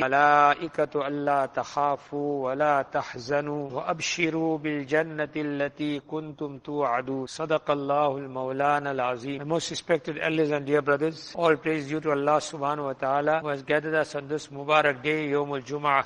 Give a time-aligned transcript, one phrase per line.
[0.00, 9.70] ملائكة ألا تخافوا ولا تحزنوا وأبشروا بالجنة التي كنتم توعدون صدق الله المولانا العظيم Most
[9.70, 13.62] respected elders and dear brothers, all praise due to Allah subhanahu wa ta'ala who has
[13.62, 16.04] gathered us on this Mubarak day, Yawmul Jum'ah.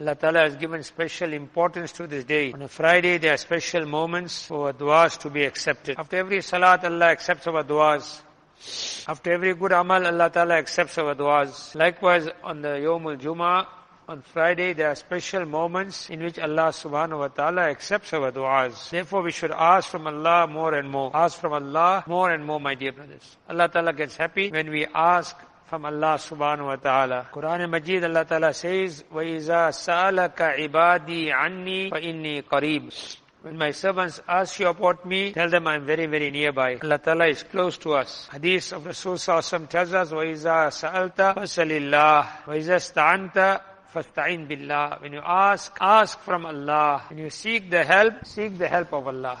[0.00, 2.52] Allah Ta'ala has given special importance to this day.
[2.52, 5.98] On a Friday, there are special moments for du'as to be accepted.
[5.98, 8.22] After every salat, Allah accepts our du'as.
[9.07, 11.75] After every good amal, Allah Ta'ala accepts our du'as.
[11.75, 13.67] Likewise, on the Yawmul Jummah,
[14.07, 18.89] on Friday, there are special moments in which Allah subhanahu wa ta'ala accepts our du'as.
[18.91, 21.09] Therefore, we should ask from Allah more and more.
[21.15, 23.37] Ask from Allah more and more, my dear brothers.
[23.49, 27.29] Allah Ta'ala gets happy when we ask from Allah subhanahu wa ta'ala.
[27.33, 34.59] Quran Majid Allah Ta'ala says, وَإِذَا سَأَلَكَ عِبَادِي عَنِّي فَإِنِّي قَرِيبٌ when my servants ask
[34.59, 36.79] you about me, tell them I'm very, very nearby.
[36.81, 38.27] Allah Ta'ala is close to us.
[38.31, 43.61] Hadith of Rasul Sallallahu tells us, وَإِذَا سَأَلْتَ فَسَلِ اللَّهِ وَإِذَا اسْتَعَنْتَ
[43.93, 47.03] فَاسْتَعِنْ بِاللَّهِ When you ask, ask from Allah.
[47.09, 49.39] When you seek the help, seek the help of Allah.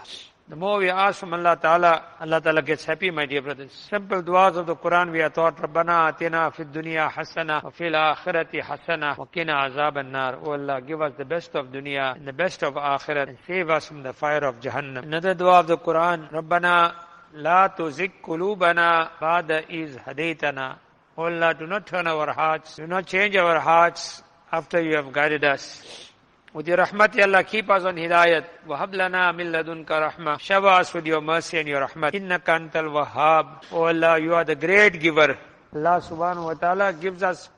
[0.50, 3.70] The more we ask from Allah Ta'ala, Allah Ta'ala gets happy, my dear brothers.
[3.88, 7.92] Simple du'as of the Quran we are taught, Rabbana atina fid dunya hasana wa fil
[7.92, 10.40] akhirati hasana wa azab an-nar.
[10.42, 13.70] Oh Allah, give us the best of dunya and the best of akhirat and save
[13.70, 15.04] us from the fire of Jahannam.
[15.04, 16.94] Another du'a of the Quran, Rabbana
[17.34, 20.78] la tuzigh qulubana ba'da iz hadaytana.
[21.16, 25.12] Oh Allah, do not turn our hearts, do not change our hearts after you have
[25.12, 26.09] guided us.
[26.52, 28.44] With your rahmat, Ya Allah, keep us on hidayat.
[28.66, 30.40] Wahab lana min ladunka rahmah.
[30.40, 32.12] Shower us with your mercy and your rahmat.
[32.12, 33.62] Inna kanta wahab.
[33.70, 35.38] Oh Allah, you are the great giver.
[35.72, 37.48] Allah subhanahu wa ta'ala gives us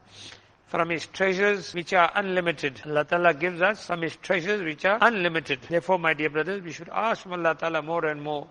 [0.66, 2.82] from His treasures which are unlimited.
[2.84, 5.60] Allah Ta'ala gives us from His treasures which are unlimited.
[5.70, 8.46] Therefore, my dear brothers, we should ask from Allah Ta'ala more and more.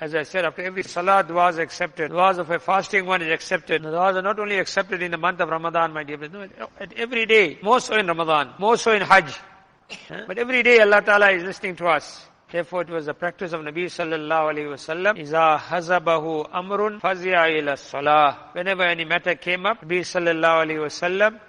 [0.00, 2.10] As I said, after every salah, dua is accepted.
[2.10, 3.82] Duas of a fasting one is accepted.
[3.82, 6.68] The duas are not only accepted in the month of Ramadan, my dear brothers, no,
[6.80, 9.32] at every day, more so in Ramadan, more so in Hajj.
[10.26, 12.26] But every day Allah Ta'ala is listening to us.
[12.50, 15.18] Therefore, it was the practice of Nabi sallallahu alaihi wasallam.
[15.18, 18.50] Iza hazabahu amrun fazia ila salah.
[18.52, 21.40] Whenever any matter came up, Nabi sallallahu alaihi wasallam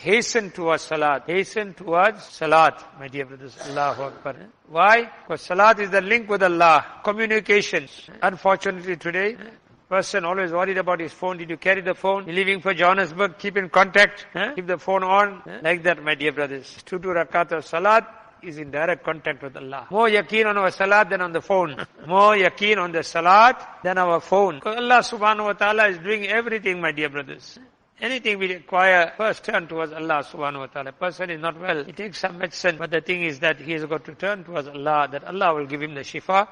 [0.00, 1.24] hasten towards salat.
[1.26, 3.56] Hasten towards salat, my dear brothers.
[3.68, 4.36] Allahu Akbar.
[4.68, 5.10] Why?
[5.22, 6.84] Because salat is the link with Allah.
[7.04, 7.88] Communication.
[8.22, 9.36] Unfortunately today,
[9.88, 11.38] person always worried about his phone.
[11.38, 12.26] Did you carry the phone?
[12.26, 13.38] You're leaving for Johannesburg.
[13.38, 14.26] Keep in contact.
[14.32, 14.54] Huh?
[14.54, 15.42] Keep the phone on.
[15.44, 15.58] Huh?
[15.62, 16.76] Like that, my dear brothers.
[16.84, 18.06] Two two rakat of salat
[18.42, 19.86] is in direct contact with Allah.
[19.90, 21.74] More yaqeen on our salat than on the phone.
[22.06, 24.56] More yaqeen on the salat than our phone.
[24.56, 27.58] Because Allah subhanahu wa ta'ala is doing everything, my dear brothers.
[28.00, 30.90] Anything we require, first turn towards Allah subhanahu wa ta'ala.
[30.90, 33.72] A person is not well, he takes some medicine, but the thing is that he
[33.72, 36.46] has got to turn towards Allah, that Allah will give him the shifa.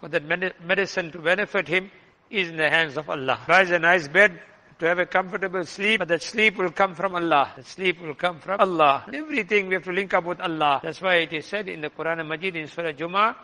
[0.00, 1.90] For that medicine to benefit him
[2.30, 3.40] is in the hands of Allah.
[3.46, 4.40] Buys a nice bed,
[4.78, 7.50] to have a comfortable sleep, but that sleep will come from Allah.
[7.56, 9.04] That sleep will come from Allah.
[9.12, 10.80] Everything we have to link up with Allah.
[10.82, 13.34] That's why it is said in the Quran and Majid in Surah Jummah,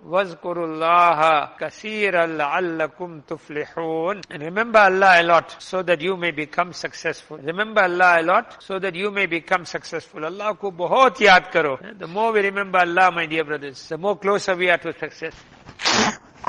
[0.00, 0.36] and
[4.42, 7.36] remember Allah a lot so that you may become successful.
[7.38, 10.24] Remember Allah a lot so that you may become successful.
[10.24, 11.78] Allah ko bahut yaad karo.
[11.98, 15.34] The more we remember Allah, my dear brothers, the more closer we are to success.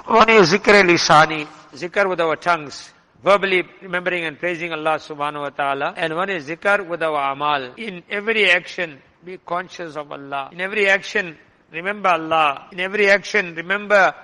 [0.06, 2.94] One is zikr lisani, zikr with our tongues.
[3.24, 5.94] Verbally remembering and praising Allah subhanahu wa ta'ala.
[5.98, 7.74] And one is zikr with our amal.
[7.78, 10.50] In every action, be conscious of Allah.
[10.54, 11.36] In every action,
[11.71, 12.69] remember Allah.
[12.73, 14.15] In every action, remember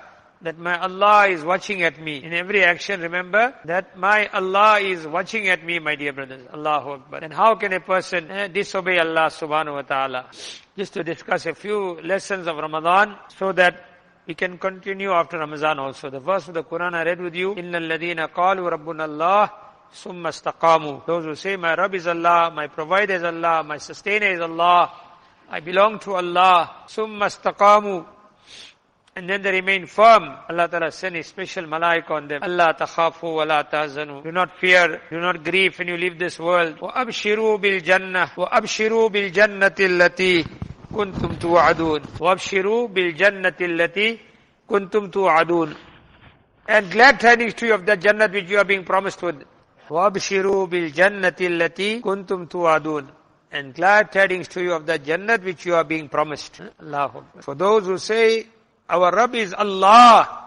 [0.43, 2.23] that my Allah is watching at me.
[2.25, 6.47] In every action, remember that my Allah is watching at me, my dear brothers.
[6.53, 7.21] Allahu Akbar.
[7.23, 10.27] And how can a person eh, disobey Allah subhanahu wa ta'ala?
[10.77, 13.85] Just to discuss a few lessons of Ramadan so that
[14.27, 16.09] we can continue after Ramadan also.
[16.09, 19.51] The verse of the Quran I read with you, إِنَّ الَّذِينَ قَالُوا رَبُّنَ اللَّهِ
[19.93, 24.27] ثُمَّ اسْتَقَامُوا Those who say, my Rabb is Allah, my provider is Allah, my sustainer
[24.27, 24.93] is Allah,
[25.51, 26.85] I belong to Allah.
[26.87, 28.07] Summa istaqamu.
[29.17, 30.37] And then they remain firm.
[30.49, 32.43] Allah Ta'ala send a special malaika on them.
[32.43, 34.23] Allah takhafu wa la tahzanu.
[34.23, 36.79] Do not fear, do not grieve when you leave this world.
[36.79, 40.45] وَأَبْشِرُوا بِالْجَنَّةِ وَأَبْشِرُوا بِالْجَنَّةِ الَّتِي
[40.95, 44.19] كُنْتُمْ تُوعَدُونَ وَأَبْشِرُوا بِالْجَنَّةِ الَّتِي
[44.69, 45.75] كُنْتُمْ تُوعَدُونَ
[46.69, 49.43] And glad tidings to you of that Jannah which you are being promised with.
[49.91, 53.09] وَأَبْشِرُوا بِالْجَنَّةِ الَّتِي كُنْتُمْ تُوعَدُونَ
[53.56, 56.60] and glad tidings to you of the Jannat which you are being promised.
[57.40, 58.48] For those who say,
[58.90, 60.44] our Rabb is Allah,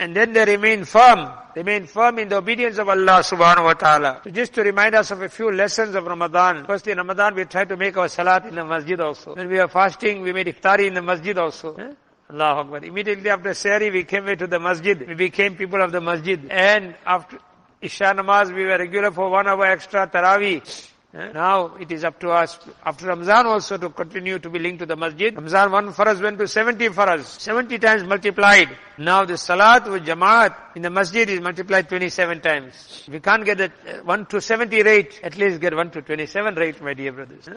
[0.00, 4.20] and then they remain firm, remain firm in the obedience of Allah subhanahu wa ta'ala.
[4.24, 6.64] So just to remind us of a few lessons of Ramadan.
[6.66, 9.36] Firstly, in Ramadan we try to make our salat in the masjid also.
[9.36, 11.76] When we are fasting, we made iftari in the masjid also.
[11.76, 11.92] Eh?
[12.30, 12.84] Allah Akbar.
[12.84, 15.06] Immediately after Sari, we came to the masjid.
[15.06, 16.40] We became people of the masjid.
[16.50, 17.38] And after
[17.80, 20.90] Isha namaz, we were regular for one hour extra Taraweeh.
[21.12, 24.86] Now it is up to us after Ramzan also to continue to be linked to
[24.86, 25.34] the masjid.
[25.34, 28.68] Ramzan one faraz went to 70 faraz, 70 times multiplied.
[28.96, 33.08] Now the salat with jamaat in the masjid is multiplied 27 times.
[33.10, 36.54] We can't get the uh, 1 to 70 rate, at least get 1 to 27
[36.54, 37.48] rate, my dear brothers.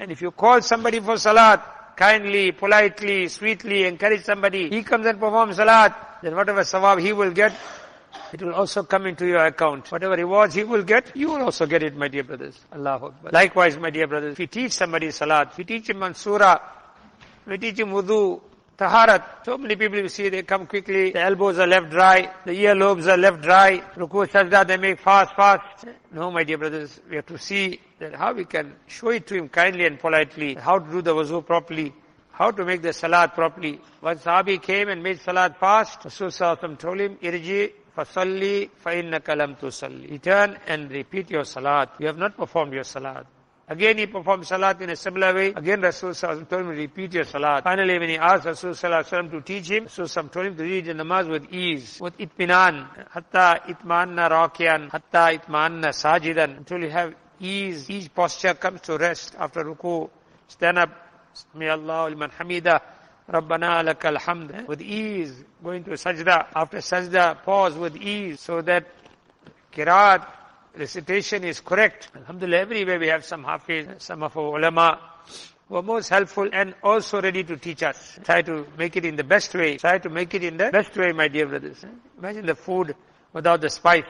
[0.00, 5.20] And if you call somebody for salat, kindly, politely, sweetly encourage somebody, he comes and
[5.20, 7.52] performs salat, then whatever sawab he will get,
[8.32, 9.90] it will also come into your account.
[9.90, 12.58] Whatever rewards he will get, you will also get it, my dear brothers.
[12.72, 13.30] Allah Akbar.
[13.32, 16.58] Likewise, my dear brothers, if you teach somebody salat, if you teach him on surah,
[17.48, 18.40] you teach him wudu,
[18.76, 22.52] taharat, so many people you see, they come quickly, the elbows are left dry, the
[22.52, 25.86] earlobes are left dry, ruku sajda, they make fast, fast.
[26.12, 29.34] No, my dear brothers, we have to see that how we can show it to
[29.36, 31.94] him kindly and politely, how to do the wuzu properly,
[32.32, 33.80] how to make the salat properly.
[34.00, 36.30] One sahabi came and made salat fast, Rasul
[36.76, 40.10] told him, irji Fasalli fa'innaka tu tusalli.
[40.10, 41.90] Return and repeat your salat.
[41.98, 43.26] You have not performed your salat.
[43.68, 45.48] Again he performed salat in a similar way.
[45.56, 47.64] Again Rasul told him to repeat your salat.
[47.64, 51.28] Finally when he asked Rasul to teach him, Rasul told him to read the namaz
[51.28, 57.88] with ease, with itminan, hatta itmanna rakiyan, hatta itmanna sajidan, until you have ease.
[57.90, 60.10] Each posture comes to rest after ruku.
[60.48, 60.90] Stand up.
[61.54, 62.30] May Allah liman.
[63.30, 64.66] Rabbana lakal hamd.
[64.66, 66.46] With ease, going to sajda.
[66.54, 68.86] After sajda, pause with ease so that
[69.72, 70.26] kirat,
[70.76, 72.08] recitation is correct.
[72.16, 75.00] Alhamdulillah, everywhere we have some hafiz, some of our ulama
[75.68, 78.18] who are most helpful and also ready to teach us.
[78.24, 79.76] Try to make it in the best way.
[79.78, 81.84] Try to make it in the best way, my dear brothers.
[82.18, 82.94] Imagine the food
[83.32, 84.04] without the spice.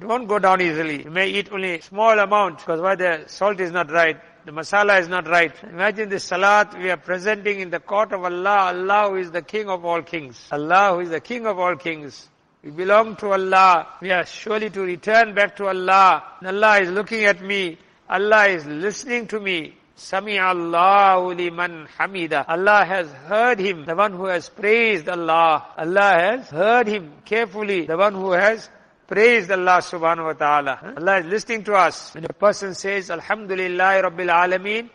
[0.00, 1.04] Don't go down easily.
[1.04, 4.20] You may eat only small amount because why the salt is not right.
[4.44, 5.52] The masala is not right.
[5.64, 8.72] Imagine the salat we are presenting in the court of Allah.
[8.72, 10.40] Allah who is the king of all kings.
[10.50, 12.28] Allah who is the king of all kings.
[12.62, 13.86] We belong to Allah.
[14.00, 16.24] We are surely to return back to Allah.
[16.44, 17.78] Allah is looking at me.
[18.08, 19.76] Allah is listening to me.
[19.94, 22.46] Sami Allahu liman hamida.
[22.48, 25.66] Allah has heard him, the one who has praised Allah.
[25.76, 28.70] Allah has heard him carefully, the one who has
[29.10, 30.94] Praise the Allah subhanahu wa ta'ala.
[30.96, 32.14] Allah is listening to us.
[32.14, 34.88] When a person says, Alhamdulillah Rabbil Alameen,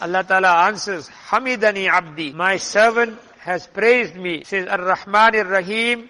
[0.00, 2.32] Allah ta'ala answers, Hamidani Abdi.
[2.32, 4.44] My servant has praised me.
[4.44, 6.08] Says, Ar-Rahman Ar-Rahim.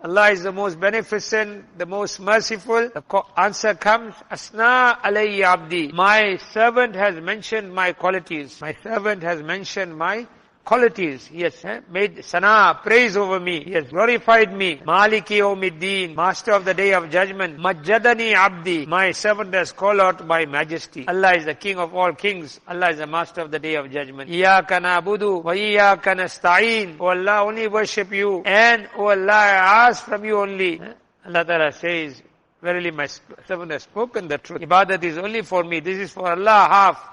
[0.00, 2.88] Allah is the most beneficent, the most merciful.
[2.94, 5.90] The answer comes, Asna alayhi abdi.
[5.90, 8.60] My servant has mentioned my qualities.
[8.60, 10.28] My servant has mentioned my
[10.64, 11.26] qualities.
[11.26, 11.80] He has eh?
[11.90, 13.64] made sana, praise over me.
[13.64, 14.76] He has glorified me.
[14.76, 17.58] Maliki Yawmiddin, master of the day of judgment.
[17.58, 21.06] Majadani Abdi, my servant has called out my majesty.
[21.06, 22.60] Allah is the king of all kings.
[22.66, 24.30] Allah is the master of the day of judgment.
[24.30, 26.96] Iyaka na'budu wa iyaka nasta'in.
[27.00, 28.42] O Allah, only worship you.
[28.44, 30.80] And, O Allah, I ask from you only.
[30.80, 30.92] Eh?
[31.26, 32.20] Allah Ta'ala says,
[32.62, 33.06] Verily my
[33.46, 34.60] servant has spoken the truth.
[34.62, 35.80] Ibadat is only for me.
[35.80, 37.08] This is for Allah half.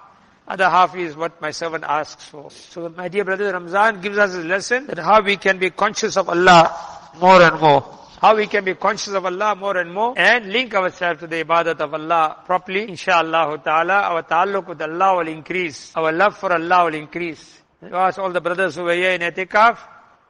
[0.49, 2.49] Other half is what my servant asks for.
[2.49, 6.17] So my dear brother, Ramzan gives us a lesson that how we can be conscious
[6.17, 6.75] of Allah
[7.21, 7.99] more and more.
[8.19, 11.43] How we can be conscious of Allah more and more and link ourselves to the
[11.43, 12.89] ibadat of Allah properly.
[12.89, 15.95] Inshallah ta'ala, our ta'alluq with Allah will increase.
[15.95, 17.61] Our love for Allah will increase.
[17.83, 19.77] Ask all the brothers who were here in etikaf,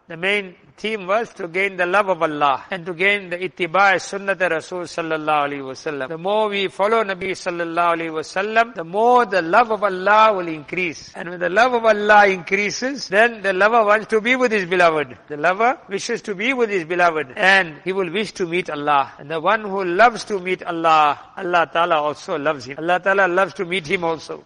[0.10, 4.00] the main theme was to gain the love of Allah and to gain the ittiba'
[4.00, 6.08] sunnat Rasul sallallahu alaihi wasallam.
[6.08, 10.48] The more we follow Nabi sallallahu alaihi wasallam, the more the love of Allah will
[10.48, 11.12] increase.
[11.16, 14.66] And when the love of Allah increases, then the lover wants to be with his
[14.66, 15.18] beloved.
[15.28, 19.12] The lover wishes to be with his beloved and he will wish to meet Allah.
[19.20, 22.78] And the one who loves to meet Allah, Allah Ta'ala also loves him.
[22.78, 24.44] Allah Ta'ala loves to meet him also.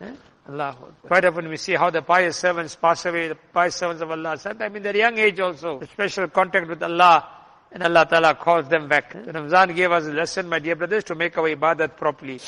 [0.00, 0.12] Eh?
[0.48, 0.76] Allah.
[1.06, 4.38] Quite often we see how the pious servants pass away, the pious servants of Allah,
[4.38, 7.28] sometimes in their young age also, special contact with Allah,
[7.70, 9.12] and Allah Ta'ala calls them back.
[9.12, 12.40] So Ramzan gave us a lesson, my dear brothers, to make our ibadat properly.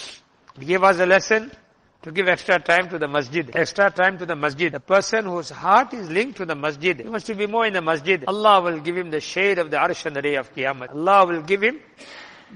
[0.59, 1.51] He gave us a lesson
[2.03, 3.51] to give extra time to the masjid.
[3.55, 4.73] Extra time to the masjid.
[4.73, 7.75] The person whose heart is linked to the masjid, he wants to be more in
[7.75, 8.25] the masjid.
[8.27, 10.95] Allah will give him the shade of the arsh on the day of Qiyamah.
[10.95, 11.81] Allah will give him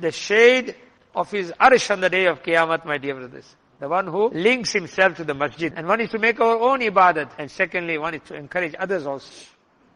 [0.01, 0.75] the shade
[1.15, 3.55] of his arsh on the day of Qiyamah, my dear brothers.
[3.81, 5.73] The one who links himself to the masjid.
[5.75, 7.31] And one is to make our own ibadat.
[7.39, 9.33] And secondly, one is to encourage others also.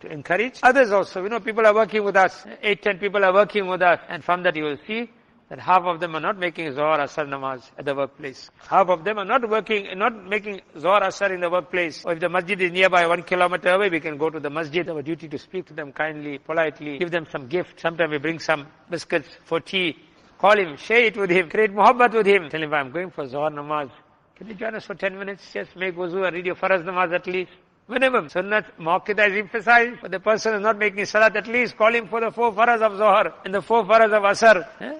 [0.01, 1.23] To encourage others also.
[1.23, 2.45] You know, people are working with us.
[2.63, 4.01] Eight, ten people are working with us.
[4.09, 5.11] And from that you will see
[5.49, 8.51] that half of them are not making Zohar Asar namaz at the workplace.
[8.69, 12.05] Half of them are not working, not making Zohar Asar in the workplace.
[12.05, 14.87] Or if the masjid is nearby one kilometer away, we can go to the masjid.
[14.89, 17.81] Our duty to speak to them kindly, politely, give them some gift.
[17.81, 19.97] Sometimes we bring some biscuits for tea
[20.39, 22.49] Call him, share it with him, create muhabbat with him.
[22.49, 23.91] Tell him, I'm going for Zohar namaz.
[24.37, 25.53] Can you join us for 10 minutes?
[25.53, 27.51] Just make wuzu and read your faraz namaz at least.
[27.89, 28.29] Minimum.
[28.29, 32.07] Sunnat, Muakkadah is emphasized, but the person is not making salat at least, call him
[32.07, 34.69] for the four faraz of Zohar and the four faraz of Asar.
[34.81, 34.99] Eh?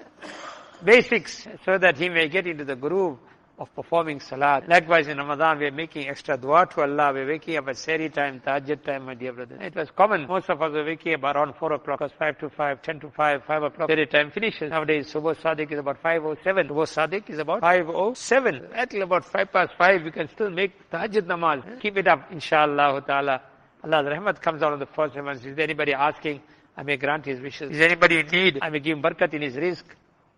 [0.83, 3.17] basics so that he may get into the groove
[3.59, 4.67] of performing salat.
[4.69, 7.13] Likewise in Ramadan we are making extra dua to Allah.
[7.13, 9.57] We are waking up at Seri time, Tahajjud time, my dear brother.
[9.61, 10.27] It was common.
[10.27, 13.09] Most of us were waking up around 4 o'clock, because 5 to 5, 10 to
[13.09, 13.89] 5, 5 o'clock.
[13.89, 14.69] Seri time finishes.
[14.71, 16.69] Nowadays Subh Sadiq is about 5.07.
[16.69, 18.69] Subh Sadiq is about 5.07.
[18.73, 21.81] Until about 5 past 5 we can still make Tahajjud namaz.
[21.81, 23.41] Keep it up, inshallah ta'ala.
[23.83, 25.45] Allah's rahmat comes out of the first heavens.
[25.45, 26.41] Is there anybody asking?
[26.77, 27.71] I may grant his wishes.
[27.71, 28.59] Is anybody in need?
[28.61, 29.83] I may give him barakat in his rizq.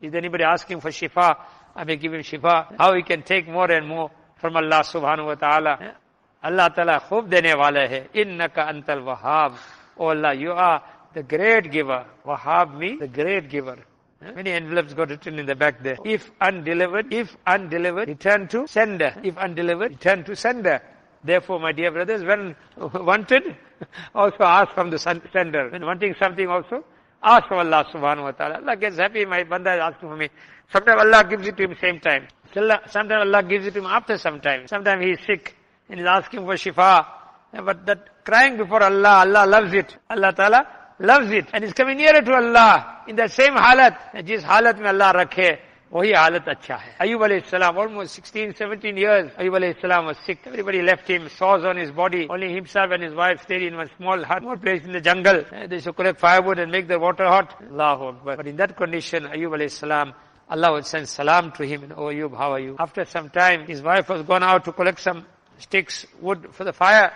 [0.02, 1.38] Is anybody asking for shifa?
[1.76, 2.76] I may give him shifa.
[2.78, 5.96] How he can take more and more from Allah subhanahu wa ta'ala.
[6.44, 8.08] Allah ta'ala khub dene wala hai.
[8.14, 9.58] Innaka antal wahab.
[9.98, 12.06] Oh Allah, you are the great giver.
[12.26, 13.78] Wahab me, the great giver.
[14.22, 15.98] Many envelopes got written in the back there.
[16.06, 19.16] If undelivered, if undelivered, return to sender.
[19.24, 20.82] If undelivered, return to sender.
[21.24, 23.56] Therefore, my dear brothers, when wanted,
[24.16, 25.70] also ask from the sender.
[25.70, 26.84] When wanting something also,
[27.24, 28.56] ask from Allah subhanahu wa ta'ala.
[28.56, 30.30] Allah gets happy, my banda is asking for me.
[30.72, 32.28] Sometimes Allah gives it to him same time.
[32.54, 34.68] Sometimes Allah gives it to him after some time.
[34.68, 35.56] Sometimes he is sick
[35.90, 37.06] and he is asking for shifa.
[37.54, 39.98] But that crying before Allah, Allah loves it.
[40.10, 40.68] Allah ta'ala
[41.00, 41.48] loves it.
[41.54, 44.26] And he's coming nearer to Allah in that same halat.
[44.26, 45.60] Jis halat mein Allah rakhe.
[45.93, 50.83] वही हालत अच्छा है अयूब अलैहिस्सलाम almost 16 17 years Ayub alayhi was sick everybody
[50.83, 54.25] left him sores on his body only himself and his wife stayed in one small
[54.25, 57.55] hut small place in the jungle they should collect firewood and make the water hot
[57.71, 60.15] Allahu Akbar but in that condition Ayub alayhi
[60.49, 63.65] Allah would send salam to him and oh Ayub how are you after some time
[63.67, 65.25] his wife was gone out to collect some
[65.61, 67.13] sticks wood for the fire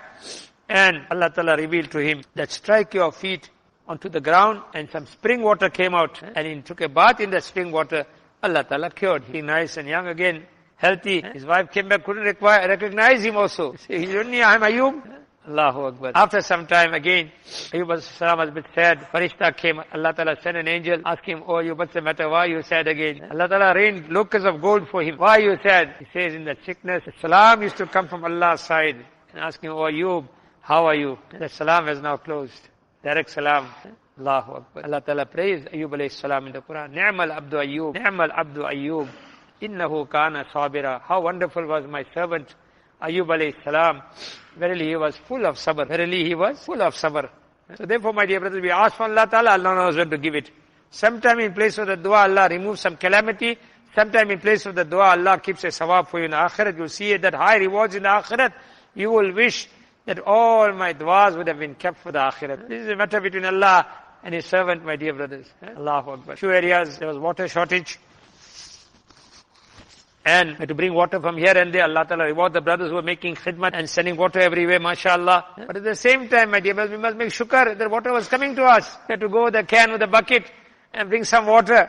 [0.68, 3.50] and Allah Ta'ala revealed to him that strike your feet
[3.88, 7.30] onto the ground and some spring water came out and he took a bath in
[7.30, 8.06] the spring water
[8.43, 10.45] Allah Ta'ala cured He Nice and young again,
[10.77, 11.21] healthy.
[11.21, 13.75] His wife came back, couldn't require, recognize him also.
[13.87, 15.01] He's only, I'm Ayub.
[15.47, 16.11] Allahu Akbar.
[16.15, 17.31] After some time again,
[17.71, 19.07] Ayub salam was a bit sad.
[19.13, 22.27] Farishta came, Allah Ta'ala sent an angel, asked him, oh Ayub, what's the matter?
[22.27, 23.27] Why you sad again?
[23.31, 25.17] Allah Ta'ala rained locusts of gold for him.
[25.17, 25.95] Why you sad?
[25.99, 28.95] He says in that sickness, salam used to come from Allah's side
[29.31, 30.27] and ask him, oh Ayub,
[30.61, 31.19] how are you?
[31.37, 32.69] The salam has now closed.
[33.03, 33.69] Direct salam.
[34.17, 34.85] Allahu Akbar.
[34.85, 36.91] Allah Ta'ala praised Ayyub alayhi salam in the Quran.
[36.91, 37.93] Ni'mal abdu Ayyub.
[37.95, 39.09] Ni'mal abdu Ayyub.
[39.61, 41.01] Innahu kana sabira.
[41.01, 42.55] How wonderful was my servant
[43.01, 44.01] Ayyub alayhi salam.
[44.57, 45.85] Verily he was full of sabr.
[45.85, 47.29] Verily he was full of sabr.
[47.75, 50.35] So therefore my dear brothers, we ask from Allah Ta'ala, Allah knows when to give
[50.35, 50.49] it.
[50.91, 53.57] Sometime in place of the dua, Allah removes some calamity.
[53.93, 56.77] Sometime in place of the dua, Allah keeps a sawab for you in the akhirat.
[56.77, 58.53] You'll see that high rewards in the akhirat.
[58.93, 59.67] You will wish
[60.05, 62.69] that all my duas would have been kept for the akhirat.
[62.69, 63.85] This is a matter between Allah
[64.25, 65.45] and his servant, my dear brothers.
[65.61, 66.35] Eh, Allahu Akbar.
[66.35, 67.99] Few areas, there was water shortage.
[70.25, 73.03] And to bring water from here and there, Allah Ta'ala reward the brothers who are
[73.03, 75.45] making khidmat and sending water everywhere, mashallah.
[75.67, 78.27] But at the same time, my dear brothers, we must make shukr that water was
[78.27, 78.97] coming to us.
[79.07, 80.51] We had to go with a can with a bucket
[80.91, 81.87] and bring some water.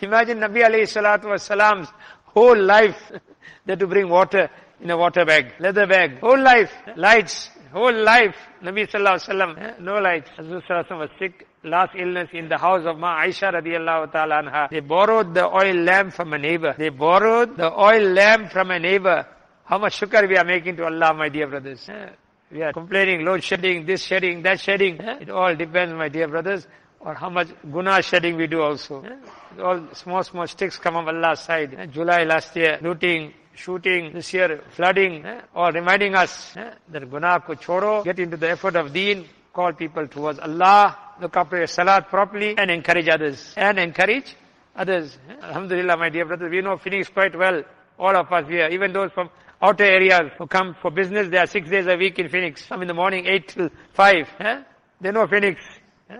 [0.00, 1.88] Imagine Nabi alayhi salatu was salam's
[2.24, 2.96] whole life,
[3.66, 4.48] they had to bring water
[4.80, 9.80] in a water bag, leather bag, whole life, lights, whole life, Nabi sallallahu alaihi wasallam,
[9.80, 10.30] no lights.
[10.38, 14.70] Hazrat sallallahu was sick, last illness in the house of Ma Aisha radiallahu ta'ala anha.
[14.70, 16.74] They borrowed the oil lamp from a neighbor.
[16.78, 19.26] They borrowed the oil lamp from a neighbor.
[19.64, 21.88] How much shukr we are making to Allah, my dear brothers.
[22.50, 25.00] We are complaining, load shedding, this shedding, that shedding.
[25.00, 26.66] It all depends, my dear brothers,
[27.00, 29.02] or how much guna shedding we do also.
[29.58, 31.90] All small, small sticks come from Allah's side.
[31.90, 37.40] July last year, looting, shooting, this year flooding, eh, or reminding us eh, that guna
[37.40, 41.66] ko chodo, get into the effort of deen, call people towards Allah, look after your
[41.66, 43.52] salat properly, and encourage others.
[43.56, 44.34] And encourage
[44.74, 45.18] others.
[45.28, 45.46] Eh.
[45.46, 47.62] Alhamdulillah, my dear brothers, we know Phoenix quite well.
[47.98, 49.30] All of us here, even those from
[49.60, 52.66] outer areas who come for business, they are six days a week in Phoenix.
[52.66, 54.28] Some in the morning, eight till five.
[54.40, 54.62] Eh?
[55.00, 55.60] They know Phoenix.
[56.10, 56.16] Eh?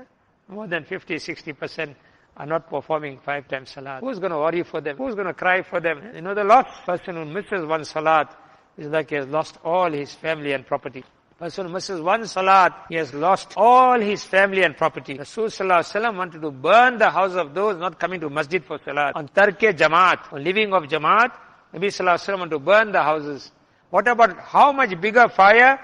[0.48, 1.96] More than 50, 60 percent
[2.36, 4.00] are not performing five times salat.
[4.00, 4.96] Who's going to worry for them?
[4.96, 6.02] Who's going to cry for them?
[6.14, 8.34] You know, the last person who misses one salat
[8.78, 11.04] is like he has lost all his family and property.
[11.38, 15.18] Person who misses one salat, he has lost all his family and property.
[15.18, 19.16] Rasul Sallallahu wanted to burn the house of those not coming to masjid for salat.
[19.16, 21.32] On tarke jamaat, on living of jamaat,
[21.74, 23.50] Nabi Sallallahu wanted to burn the houses.
[23.90, 25.80] What about how much bigger fire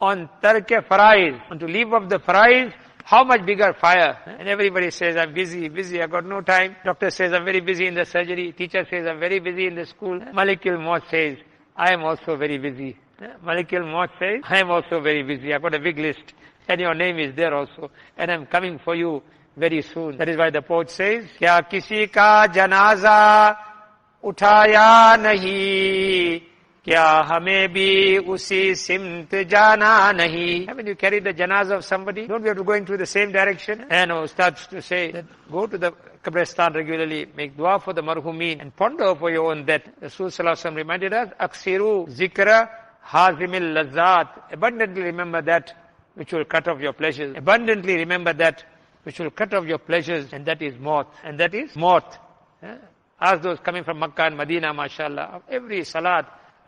[0.00, 2.72] on tarke faraiz, on to leave of the faraiz,
[3.04, 4.18] how much bigger fire?
[4.26, 6.76] And everybody says, I'm busy, busy, I've got no time.
[6.84, 8.52] Doctor says, I'm very busy in the surgery.
[8.52, 10.18] Teacher says, I'm very busy in the school.
[10.18, 11.38] Malakul Maut says,
[11.76, 12.96] I am also very busy.
[13.44, 15.52] Malakul Maut says, I am also very busy.
[15.52, 16.34] I've got a big list.
[16.68, 17.90] And your name is there also.
[18.16, 19.22] And I'm coming for you
[19.56, 20.16] very soon.
[20.18, 23.56] That is why the poet says, Kya kisi ka janaza
[24.22, 26.51] uthaya nahi
[26.85, 32.27] क्या हमें भी उसी सिमत जाना नहीं Haven't you carried the janazah of somebody?
[32.27, 33.85] Don't we have to go into the same direction?
[33.89, 35.91] And starts to say that go to the
[36.23, 39.81] Qabristan regularly, make dua for the marhumeen, and ponder over your own death.
[40.01, 42.69] Rasul Sallallahu reminded us, Aksiru zikra
[43.05, 44.29] hazimil lazat.
[44.51, 45.73] Abundantly remember that
[46.15, 47.35] which will cut off your pleasures.
[47.37, 48.63] Abundantly remember that
[49.03, 51.13] which will cut off your pleasures, and that is maut.
[51.23, 52.17] And that is maut.
[52.61, 52.77] Yeah?
[53.19, 56.25] Ask those coming from Makkah and Medina, mashallah, every salat,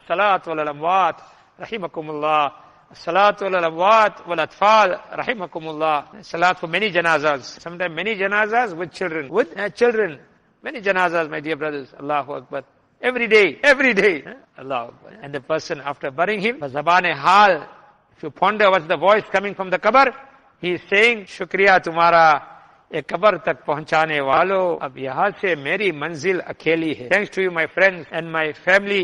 [0.08, 1.22] salat wal amwat,
[1.60, 2.52] rahimakumullah,
[2.94, 9.30] salat wal amwat wal atfal, rahimakumullah, salat for many janazas, sometimes many janazas with children,
[9.30, 10.20] with uh, children,
[10.64, 12.64] many janazas, my dear brothers, Allahu Akbar.
[13.02, 14.24] Every day, every day.
[14.58, 15.14] Allah Akbar.
[15.22, 17.68] And the person after burying him, zabane hal,
[18.16, 20.14] if you ponder what's the voice coming from the kabar,
[20.60, 22.60] he is saying, Shukriya tumara,
[22.94, 27.52] ये कबर तक पहुंचाने वालों अब यहाँ से मेरी मंजिल अकेली है thanks to you
[27.54, 29.04] my friends and my family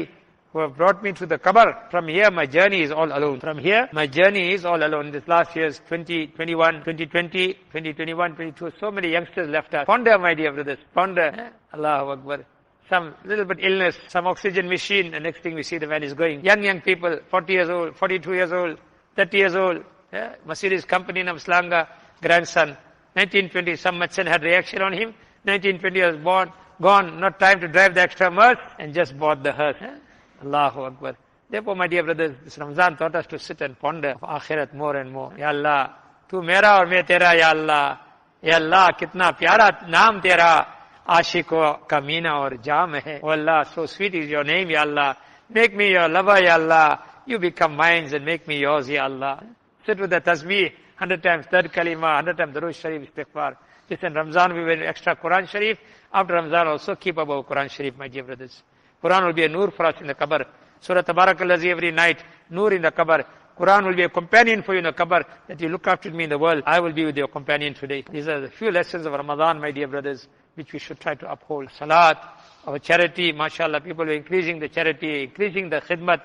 [0.52, 1.86] who have brought me to the Kabar.
[1.90, 3.38] From here, my journey is all alone.
[3.38, 5.12] From here, my journey is all alone.
[5.12, 9.86] This last year's 2021, 2020, 2021, 22, so many youngsters left us.
[9.86, 11.52] Ponder, my dear brothers, ponder.
[11.72, 12.44] Allahu Akbar.
[12.88, 16.14] Some little bit illness, some oxygen machine, the next thing we see the man is
[16.14, 16.44] going.
[16.44, 18.78] Young, young people, 40 years old, 42 years old,
[19.14, 19.84] 30 years old.
[20.12, 20.34] Yeah?
[20.44, 21.86] Mercedes company in Stanger,
[22.20, 22.70] grandson.
[23.14, 25.14] 1920, some medicine had reaction on him.
[25.44, 26.52] 1920 was born,
[26.82, 29.76] gone, not time to drive the extra mile, and just bought the hearse.
[29.80, 29.94] Yeah?
[30.42, 31.16] Allahu Akbar.
[31.48, 34.96] Therefore, my dear brothers, this Ramzan taught us to sit and ponder of Akhirat more
[34.96, 35.32] and more.
[35.36, 35.94] Ya Allah,
[36.28, 38.00] tu mera aur main tera, Ya Allah.
[38.42, 40.66] Ya Allah, kitna pyara naam tera.
[41.08, 43.20] Ashiko ka meena aur jam hai.
[43.22, 45.16] Oh Allah, so sweet is your name, Ya Allah.
[45.48, 47.02] Make me your lover, Ya Allah.
[47.26, 49.42] You become mine and make me yours, Ya Allah.
[49.84, 53.56] Sit with the tasbih, hundred times, third kalima, hundred times, Darush Sharif, istighfar.
[53.88, 55.78] This in Ramzan we will extra Quran Sharif.
[56.12, 58.62] After Ramzan also keep above Quran Sharif, my dear brothers.
[59.02, 60.44] Quran will be a nur for us in the qabr.
[60.80, 63.24] Surah Tabarakallah every night, nur in the qabr.
[63.58, 66.24] Quran will be a companion for you in the qabr, that you look after me
[66.24, 66.62] in the world.
[66.66, 68.04] I will be with your companion today.
[68.10, 71.30] These are the few lessons of Ramadan, my dear brothers, which we should try to
[71.30, 71.68] uphold.
[71.78, 72.18] Salat,
[72.66, 76.22] our charity, mashallah, people are increasing the charity, increasing the khidmat.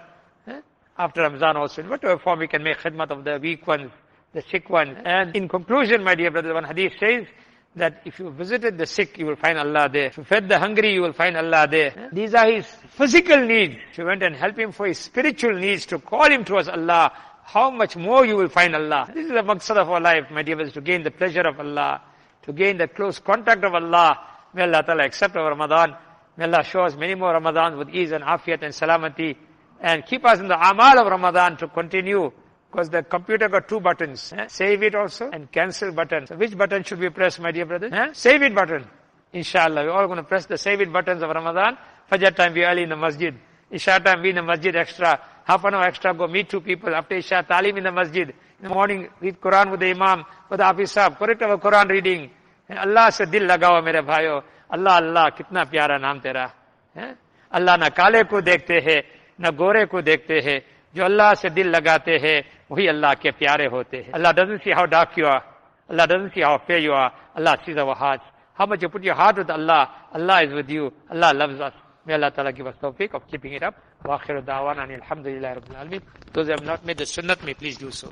[0.48, 0.62] Eh?
[0.98, 3.92] After Ramadan also, in whatever form we can make khidmat of the weak ones,
[4.34, 4.98] the sick ones.
[5.04, 7.26] And in conclusion, my dear brothers, one hadith says,
[7.76, 10.08] that if you visited the sick, you will find Allah there.
[10.08, 12.10] If you fed the hungry, you will find Allah there.
[12.12, 13.76] These are his physical needs.
[13.92, 17.12] If you went and helped him for his spiritual needs, to call him towards Allah,
[17.44, 19.10] how much more you will find Allah.
[19.14, 21.60] This is the maqsad of our life, my dear brothers, to gain the pleasure of
[21.60, 22.02] Allah,
[22.44, 24.20] to gain the close contact of Allah.
[24.54, 25.96] May Allah Ta'ala accept our Ramadan.
[26.38, 29.36] May Allah show us many more Ramadans with ease and afiyat and salamati.
[29.82, 32.32] And keep us in the amal of Ramadan to continue
[32.76, 34.34] because the computer got two buttons.
[34.36, 34.48] Eh?
[34.48, 36.28] Save it also and cancel button.
[36.28, 37.94] So which button should we press, my dear brothers?
[37.94, 38.10] Eh?
[38.12, 38.86] Save it button.
[39.32, 41.78] Inshallah, we're all going to press the save it buttons of Ramadan.
[42.12, 43.34] Fajr time, be early in the masjid.
[43.72, 45.22] Isha time, be in the masjid extra.
[45.46, 46.94] Half an hour extra, go meet two people.
[46.94, 48.28] After Isha, talim in the masjid.
[48.28, 51.18] In the morning, read Quran with the Imam, with the Hafiz Sahib.
[51.18, 52.30] Correct our Quran reading.
[52.70, 54.44] Allah se dil lagao mere bhayo.
[54.70, 56.52] Allah, Allah, kitna pyara naam tera.
[57.52, 59.04] Allah na kale ko dekhte hai,
[59.38, 60.64] na gore ko dekhte hai.
[60.96, 62.38] जो अल्लाह से दिल लगाते हैं
[62.72, 64.14] वही अल्लाह के प्यारे होते हैं
[64.88, 65.44] dark you are.
[65.90, 67.12] Allah doesn't see how fair you are.
[67.36, 68.24] Allah sees our hearts.
[68.56, 70.92] How much you put your heart with Allah, Allah is with you.
[71.12, 71.74] Allah loves us.
[72.06, 73.76] May Allah Ta'ala give us tawfiq of keeping it up.
[74.04, 76.02] Wa akhiru da'wana alhamdulillah rabbil alamin.
[76.34, 78.12] Those who have not made the sunnat may please do so.